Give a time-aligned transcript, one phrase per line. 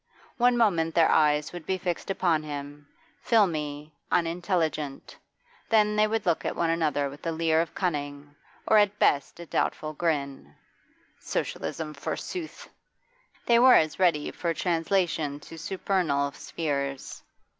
[0.37, 2.87] One moment their eyes would be fixed upon him,
[3.21, 5.15] filmy, unintelligent,
[5.69, 8.35] then they would look at one another with a leer of cunning,
[8.67, 10.55] or at best a doubtful grin.
[11.19, 12.67] Socialism, forsooth!
[13.45, 17.21] They were as ready for translation to supernal spheres.